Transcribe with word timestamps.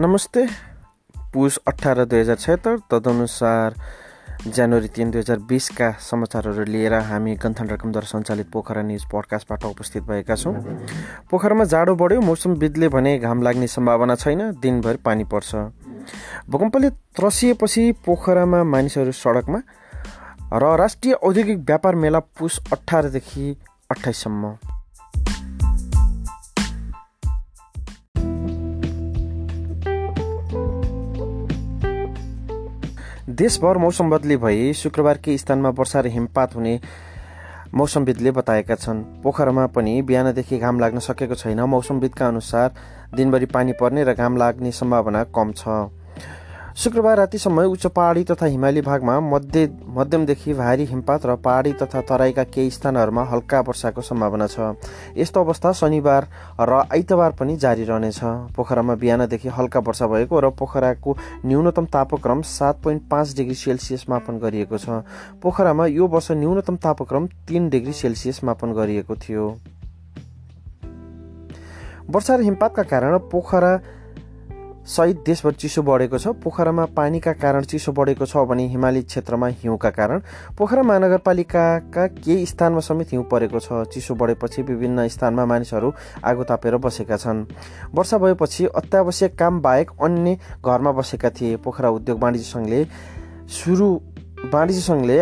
नमस्ते। 0.00 0.44
पुस 1.32 1.56
अठार 1.66 2.04
दुई 2.04 2.20
हजार 2.20 2.36
छत्तर 2.36 2.76
तदनुसार 2.90 3.74
जनवरी 4.46 4.88
तिन 4.88 5.10
दुई 5.10 5.20
हजार 5.20 5.38
बिसका 5.48 5.90
समाचारहरू 6.00 6.64
लिएर 6.64 6.94
हामी 7.02 7.34
गन्थन 7.34 7.68
रकमद्वारा 7.68 8.06
सञ्चालित 8.06 8.50
पोखरा 8.52 8.82
न्युज 8.82 9.04
पडकास्टबाट 9.12 9.64
उपस्थित 9.64 10.02
भएका 10.02 10.36
छौँ। 10.36 10.54
पोखरामा 11.30 11.64
जाडो 11.64 11.94
बढ्यो 11.96 12.20
मौसमविदले 12.20 12.88
भने 12.88 13.18
घाम 13.18 13.42
लाग्ने 13.42 13.66
सम्भावना 13.66 14.14
छैन 14.14 14.50
दिनभरि 14.60 14.98
पानी 15.00 15.24
पर्छ। 15.24 15.54
भूकम्पले 16.50 16.90
त्रसिएपछि 17.16 17.90
पोखरामा 18.06 18.62
मानिसहरू 18.64 19.12
सडकमा 19.14 19.60
र 20.52 20.76
राष्ट्रिय 20.76 21.14
औद्योगिक 21.24 21.58
व्यापार 21.64 21.94
मेला 21.96 22.20
पुस 22.36 22.60
अठारदेखि 22.72 23.56
अठाइससम्म 23.90 24.56
देशभर 33.36 33.76
मौसम 33.76 34.10
बदली 34.10 34.36
भई 34.36 34.72
शुक्रबार 34.72 35.18
केही 35.24 35.38
स्थानमा 35.38 35.68
वर्षा 35.68 36.00
र 36.00 36.06
हिमपात 36.06 36.54
हुने 36.56 36.80
मौसमविदले 37.74 38.30
बताएका 38.32 38.74
छन्। 38.74 39.02
पोखरामा 39.22 39.66
पनि 39.76 39.92
बिहानदेखि 40.02 40.58
घाम 40.58 40.80
लाग्न 40.80 40.98
सकेको 41.04 41.34
छैन। 41.34 41.60
मौसमविदका 41.60 42.28
अनुसार 42.28 42.72
दिनभरि 43.12 43.46
पानी 43.46 43.72
पर्ने 43.76 44.04
र 44.04 44.14
घाम 44.14 44.36
लाग्ने 44.36 44.72
सम्भावना 44.72 45.24
कम 45.36 45.52
छ। 45.52 45.68
शुक्रबार 46.76 47.16
रातिसम्म 47.16 47.60
उच्च 47.62 47.86
पहाडी 47.86 48.22
तथा 48.24 48.46
हिमाली 48.46 48.80
भागमा 48.80 49.18
मध्य 49.20 49.68
मध्यमदेखि 49.88 50.54
भारी 50.54 50.84
हिमपात 50.84 51.24
र 51.26 51.36
पहाडी 51.40 51.72
तथा 51.72 52.00
तराईका 52.00 52.44
केही 52.44 52.70
स्थानहरूमा 52.70 53.22
हल्का 53.24 53.60
वर्षाको 53.60 54.00
सम्भावना 54.02 54.46
छ। 54.46 54.76
यस्तो 55.16 55.40
अवस्था 55.40 55.72
शनिबार 55.72 56.28
र 56.60 56.82
आइतबार 56.92 57.32
पनि 57.32 57.56
जारी 57.56 57.84
रहनेछ। 57.84 58.20
पोखरामा 58.52 58.94
बिहानदेखि 58.94 59.48
हल्का 59.48 59.80
वर्षा 59.80 60.06
भएको 60.06 60.40
र 60.40 60.50
पोखराको 60.52 61.16
न्यूनतम 61.46 61.86
तापक्रम 61.88 62.42
सात 62.44 62.82
पोइन्ट 62.84 63.08
पाँच 63.10 63.34
डिग्री 63.36 63.54
सेल्सियस 63.56 64.04
मापन 64.10 64.38
गरिएको 64.38 64.78
छ। 64.78 65.00
पोखरामा 65.40 65.86
यो 65.88 66.06
वर्ष 66.06 66.30
न्यूनतम 66.36 66.76
तापक्रम 66.76 67.26
तिन 67.48 67.68
डिग्री 67.68 67.92
सेल्सियस 67.94 68.44
मापन 68.44 68.72
गरिएको 68.76 69.16
थियो। 69.16 69.48
वर्षा 72.10 72.36
र 72.36 72.40
हिमपातका 72.42 72.82
कारण 72.84 73.18
पोखरा 73.32 73.78
सहित 74.86 75.22
देशभर 75.26 75.52
चिसो 75.52 75.82
बढेको 75.82 76.18
छ। 76.18 76.28
पोखरामा 76.42 76.84
पानीका 76.96 77.32
कारण 77.34 77.64
चिसो 77.64 77.92
बढेको 77.92 78.26
छ 78.26 78.36
भने 78.46 78.66
हिमाली 78.68 79.02
क्षेत्रमा 79.02 79.46
हिउँका 79.58 79.90
कारण। 79.90 80.20
पोखरा 80.58 80.82
महानगरपालिकाका 80.82 82.06
केही 82.06 82.46
स्थानमा 82.46 82.80
समेत 82.80 83.12
हिउँ 83.12 83.24
परेको 83.26 83.58
छ। 83.58 83.82
चिसो 83.90 84.14
बढेपछि 84.14 84.62
विभिन्न 84.62 85.06
स्थानमा 85.08 85.44
मानिसहरू 85.44 85.92
आगो 86.24 86.44
तापेर 86.44 86.76
बसेका 86.78 87.16
छन्। 87.16 87.44
वर्षा 87.94 88.18
भएपछि 88.18 88.66
अत्यावश्यक 88.66 89.38
काम 89.38 89.60
बाहेक 89.60 89.90
अन्य 90.02 90.38
घरमा 90.62 90.92
बसेका 90.92 91.30
थिए। 91.30 91.56
पोखरा 91.58 91.90
उद्योग 91.90 92.22
वाणिज्य 92.22 92.46
सङ्घले 92.46 92.84
सुरु 93.50 93.88
वाणिज्य 94.52 94.80
सङ्घले 94.80 95.18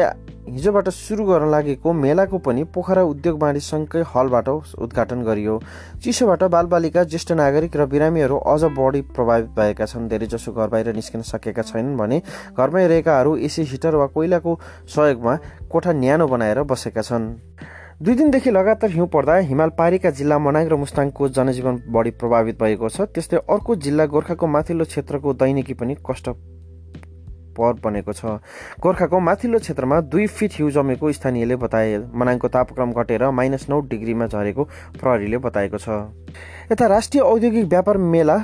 हिजोबाट 0.54 0.88
सुरु 0.88 1.24
गर्न 1.26 1.50
लागेको 1.50 1.92
मेलाको 1.92 2.38
पनि 2.38 2.62
पोखरा 2.70 3.02
उद्योग 3.02 3.40
वाणिज्य 3.42 3.66
सङ्घकै 3.66 4.02
हलबाट 4.06 4.48
उद्घाटन 4.78 5.22
गरियो। 5.26 5.54
चिसोबाट 5.98 6.42
बालबालिका 6.54 7.02
ज्येष्ठ 7.04 7.32
नागरिक 7.34 7.76
र 7.76 7.86
बिरामीहरू 7.90 8.36
अझ 8.38 8.70
बढी 8.70 9.00
प्रभावित 9.10 9.50
भएका 9.58 9.86
छन्। 9.86 10.06
धेरैजसो 10.08 10.52
घर 10.54 10.68
बाहिर 10.70 10.94
निस्किन 10.94 11.22
सकेका 11.26 11.62
छैनन् 11.64 11.98
भने 11.98 12.22
घरमै 12.54 12.86
रहेकाहरू 12.86 13.36
एसी 13.42 13.62
हिटर 13.66 13.94
वा 13.98 14.06
कोइलाको 14.14 14.58
सहयोगमा 14.86 15.34
कोठा 15.66 15.92
न्यानो 15.92 16.26
बनाएर 16.28 16.62
बसेका 16.62 17.02
छन्। 17.02 17.26
दुई 17.98 18.14
दिनदेखि 18.14 18.50
लगातार 18.50 18.90
हिउँ 18.90 19.10
पर्दा 19.10 19.34
हिमाल 19.50 19.70
पारीका 19.74 20.10
जिल्ला 20.12 20.38
मनाङ 20.38 20.70
र 20.70 20.74
मुस्ताङको 20.78 21.28
जनजीवन 21.34 21.82
बढी 21.90 22.10
प्रभावित 22.14 22.62
भएको 22.62 22.88
छ। 22.88 23.10
त्यस्तै 23.10 23.42
अर्को 23.50 23.76
जिल्ला 23.82 24.06
गोर्खाको 24.06 24.46
माथिल्लो 24.46 24.84
क्षेत्रको 24.86 25.34
दैनिकी 25.34 25.74
पनि 25.74 25.96
कष्ट 26.06 26.53
पर 27.54 27.72
बनेको 27.84 28.12
छ। 28.12 28.38
गोर्खाको 28.80 29.20
माथिल्लो 29.20 29.58
क्षेत्रमा 29.58 30.00
दुई 30.02 30.26
फिट 30.28 30.52
हिउँ 30.58 30.70
जमेको 30.70 31.12
स्थानीयले 31.12 31.56
बताए। 31.56 31.96
मनाङको 32.14 32.48
तापक्रम 32.48 32.92
घटेर 32.92 33.30
माइनस 33.30 33.68
नौ 33.68 33.80
डिग्रीमा 33.86 34.26
झरेको 34.26 34.64
प्रहरीले 35.00 35.38
बताएको 35.38 35.78
छ। 35.78 35.88
यता 36.72 36.86
राष्ट्रिय 36.86 37.22
औद्योगिक 37.22 37.64
व्यापार 37.68 37.96
मेला 37.98 38.38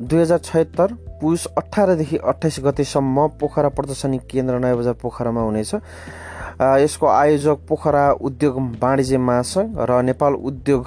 दुई 0.00 0.20
हजार 0.20 0.38
छयत्तर 0.40 0.92
पुस 1.20 1.46
अठारदेखि 1.58 2.16
अठाइस 2.16 2.56
गतेसम्म 2.64 3.26
पोखरा 3.40 3.68
प्रदर्शनी 3.68 4.18
केन्द्र 4.24 4.58
नयाँ 4.58 4.76
बजार 4.76 4.94
पोखरामा 4.96 5.40
हुनेछ। 5.40 5.74
यसको 6.60 7.06
आयोजक 7.06 7.58
पोखरा 7.68 8.04
उद्योग 8.20 8.54
वाणिज्य 8.80 9.18
महासङ्घ 9.18 9.76
र 9.80 10.00
नेपाल 10.02 10.34
उद्योग 10.34 10.82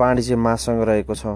वाणिज्य 0.00 0.36
महासङ्घ 0.36 0.80
रहेको 0.84 1.14
छ। 1.14 1.26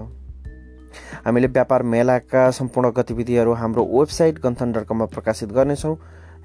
हामीले 1.25 1.47
व्यापार 1.47 1.83
मेलाका 1.83 2.49
सम्पूर्ण 2.51 2.91
गतिविधिहरू 2.91 3.53
हाम्रो 3.53 3.83
वेबसाइट 3.85 4.39
गन्थन 4.39 4.71
डट 4.71 4.85
कममा 4.87 5.05
प्रकाशित 5.05 5.49
गर्नेछौँ। 5.53 5.95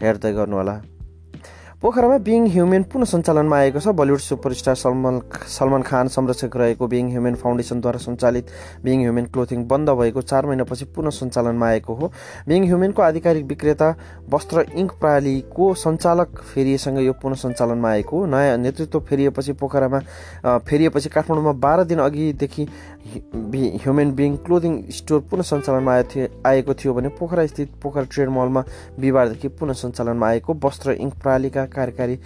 हेर्दै 0.03 0.33
गर्नुहोला। 0.33 0.81
पोखरामा 1.81 2.17
बिङ 2.21 2.47
ह्युमेन 2.53 2.83
पुनः 2.93 3.09
सञ्चालनमा 3.09 3.57
आएको 3.57 3.81
छ। 3.81 3.89
बलिउड 3.97 4.21
सुपरस्टार 4.21 4.75
सलमान 4.77 5.21
सलमान 5.49 5.83
खान 5.83 6.09
संरक्षक 6.13 6.57
रहेको 6.57 6.87
बिङ 6.87 7.09
ह्युमेन 7.09 7.35
फाउन्डेसनद्वारा 7.41 7.99
सञ्चालित 7.99 8.47
बिङ 8.85 9.01
ह्युमेन 9.01 9.27
क्लोथिङ 9.33 9.65
बन्द 9.65 9.91
भएको 9.91 10.21
चार 10.23 10.47
महिनापछि 10.47 10.85
पुनः 10.93 11.11
सञ्चालनमा 11.11 11.67
आएको 11.67 11.95
हो। 11.95 12.13
बिङ 12.49 12.65
ह्युमेनको 12.69 13.03
आधिकारिक 13.03 13.45
विक्रेता 13.47 13.89
वस्त्र 14.29 14.65
इङ्क 14.77 14.93
प्रणालीको 15.01 15.73
सञ्चालक 15.75 16.29
फेरिएसँग 16.53 16.99
यो 17.01 17.13
पुनः 17.17 17.41
सञ्चालनमा 17.49 17.89
आएको 17.91 18.19
हो। 18.19 18.27
नयाँ 18.29 18.57
नेतृत्व 18.61 19.01
फेरिएपछि 19.01 19.53
पोखरामा 19.57 20.01
फेरिएपछि 20.45 21.09
काठमाडौँमा 21.09 21.53
बाह्र 21.65 21.85
दिन 21.85 21.99
अघिदेखि 22.05 22.69
ह्युमेन 23.11 24.15
बिङ 24.15 24.37
क्लोथिङ 24.37 24.75
स्टोर 24.91 25.21
पुनः 25.31 25.43
सञ्चालनमा 25.43 25.93
आएको 25.95 26.11
थियो 26.15 26.29
आएको 26.47 26.75
थियो 26.75 26.95
भने 26.95 27.09
पोखरा 27.19 27.47
स्थित 27.47 27.73
पोखरा 27.83 28.05
ट्रेड 28.13 28.29
मलमा 28.29 28.65
बिहिबारदेखि 29.01 29.49
पुनः 29.49 29.73
सञ्चालनमा 29.81 30.29
आएको 30.29 30.55
वस्त्र 30.65 30.93
इङ्क 30.93 31.15
प्रणालीका 31.23 31.67
कार्यकारी 31.67 32.19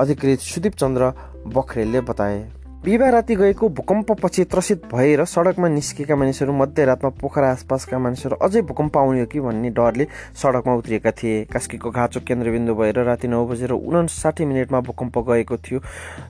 अधिकृत 0.00 0.40
सुदीप 0.40 0.74
चन्द्र 0.74 1.12
बखरेलले 1.46 2.00
बताए। 2.00 2.38
बिहिबार 2.84 3.12
राति 3.12 3.34
गएको 3.36 3.68
भूकम्पपछि 3.68 4.44
त्रसित 4.44 4.82
भएर 4.94 5.24
सडकमा 5.24 5.68
निस्केका 5.68 6.16
मानिसहरू 6.16 6.52
मध्यरातमा 6.52 7.10
पोखरा 7.20 7.50
आसपासका 7.50 7.98
मानिसहरू 7.98 8.36
अझै 8.36 8.62
भूकम्प 8.62 8.96
आउने 8.98 9.20
हो 9.20 9.26
कि 9.26 9.40
भन्ने 9.40 9.70
डरले 9.70 10.06
सडकमा 10.36 10.74
उत्रिएका 10.74 11.10
थिए। 11.10 11.44
कास्कीको 11.44 11.90
घाँचो 11.90 12.20
केन्द्रबिन्दु 12.20 12.74
भएर 12.74 12.98
राति 13.04 13.28
नौ 13.28 13.46
बजेर 13.46 13.72
उनासाठी 13.72 14.44
मिनटमा 14.44 14.80
भूकम्प 14.80 15.18
गएको 15.30 15.56
थियो 15.56 15.80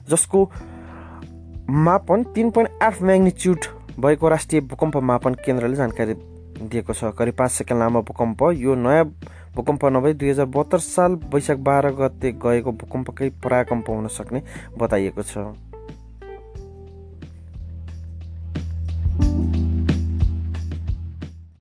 जसको 0.09 0.45
मापन 1.69 2.23
तिन 2.35 2.49
पोइन्ट 2.51 2.83
आठ 2.83 3.01
म्याग्निच्युड 3.01 3.65
भएको 3.99 4.29
राष्ट्रिय 4.29 4.61
भूकम्प 4.61 4.97
मापन 5.01 5.33
केन्द्रले 5.45 5.75
जानकारी 5.75 6.13
दिएको 6.61 6.93
छ। 6.93 7.09
करिब 7.17 7.35
पाँच 7.35 7.51
सेकेन्ड 7.51 7.81
लामो 7.81 8.01
भूकम्प। 8.01 8.43
यो 8.53 8.75
नयाँ 8.75 9.05
भूकम्प 9.55 9.85
नभई 9.85 10.13
दुई 10.13 10.29
हजार 10.29 10.45
बहत्तर 10.45 10.79
साल 10.79 11.13
वैशाख 11.33 11.57
बाह्र 11.65 11.91
गते 11.97 12.31
गएको 12.37 12.71
भूकम्पकै 12.71 13.29
पराकम्प 13.43 13.89
हुन 13.89 14.07
सक्ने 14.07 14.41
बताइएको 14.77 15.23
छ। 15.23 15.37